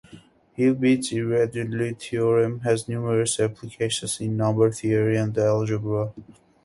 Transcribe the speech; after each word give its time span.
Hilbert's 0.55 1.11
irreducibility 1.11 1.99
theorem 2.09 2.61
has 2.61 2.87
numerous 2.89 3.39
applications 3.39 4.19
in 4.19 4.35
number 4.35 4.71
theory 4.71 5.15
and 5.15 5.37
algebra. 5.37 6.11